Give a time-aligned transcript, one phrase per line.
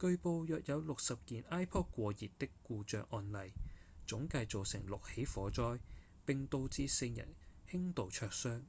[0.00, 3.52] 據報約有60件 ipod 過熱的故障案例
[4.06, 5.80] 總計造成6起火災
[6.24, 7.28] 並導致4人
[7.68, 8.62] 輕度灼傷